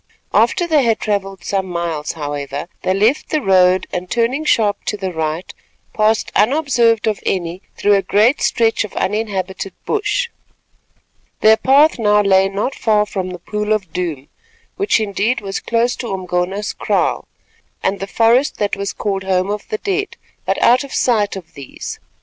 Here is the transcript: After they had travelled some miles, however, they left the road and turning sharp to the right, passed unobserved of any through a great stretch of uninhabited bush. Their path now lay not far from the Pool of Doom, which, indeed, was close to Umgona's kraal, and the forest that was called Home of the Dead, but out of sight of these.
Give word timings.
After 0.33 0.65
they 0.65 0.81
had 0.83 0.99
travelled 0.99 1.43
some 1.43 1.67
miles, 1.67 2.13
however, 2.13 2.67
they 2.81 2.91
left 2.95 3.29
the 3.29 3.39
road 3.39 3.85
and 3.93 4.09
turning 4.09 4.43
sharp 4.45 4.83
to 4.85 4.97
the 4.97 5.13
right, 5.13 5.53
passed 5.93 6.31
unobserved 6.35 7.05
of 7.05 7.19
any 7.23 7.61
through 7.77 7.93
a 7.93 8.01
great 8.01 8.41
stretch 8.41 8.83
of 8.83 8.93
uninhabited 8.95 9.73
bush. 9.85 10.29
Their 11.41 11.55
path 11.55 11.99
now 11.99 12.23
lay 12.23 12.49
not 12.49 12.73
far 12.73 13.05
from 13.05 13.29
the 13.29 13.37
Pool 13.37 13.73
of 13.73 13.93
Doom, 13.93 14.27
which, 14.75 14.99
indeed, 14.99 15.39
was 15.39 15.59
close 15.59 15.95
to 15.97 16.11
Umgona's 16.11 16.73
kraal, 16.73 17.27
and 17.83 17.99
the 17.99 18.07
forest 18.07 18.57
that 18.57 18.75
was 18.75 18.93
called 18.93 19.23
Home 19.25 19.51
of 19.51 19.69
the 19.69 19.77
Dead, 19.77 20.17
but 20.45 20.59
out 20.63 20.83
of 20.83 20.91
sight 20.95 21.35
of 21.35 21.53
these. 21.53 21.99